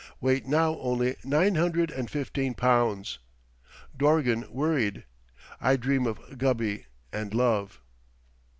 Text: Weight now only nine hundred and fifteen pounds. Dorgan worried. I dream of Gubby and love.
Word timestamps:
Weight 0.19 0.47
now 0.47 0.79
only 0.79 1.15
nine 1.23 1.53
hundred 1.53 1.91
and 1.91 2.09
fifteen 2.09 2.55
pounds. 2.55 3.19
Dorgan 3.95 4.51
worried. 4.51 5.03
I 5.59 5.75
dream 5.75 6.07
of 6.07 6.39
Gubby 6.39 6.87
and 7.13 7.31
love. 7.35 7.79